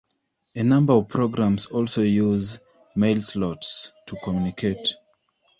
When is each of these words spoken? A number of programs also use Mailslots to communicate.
A 0.55 0.63
number 0.63 0.93
of 0.93 1.09
programs 1.09 1.67
also 1.67 2.01
use 2.01 2.57
Mailslots 2.97 3.91
to 4.07 4.15
communicate. 4.23 4.95